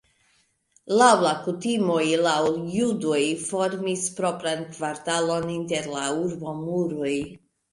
Laŭ 1.01 1.09
la 1.25 1.33
kutimoj 1.47 2.05
la 2.27 2.31
judoj 2.77 3.19
formis 3.43 4.07
propran 4.21 4.67
kvartalon 4.73 5.47
inter 5.61 5.93
la 5.99 6.09
urbomuroj. 6.27 7.17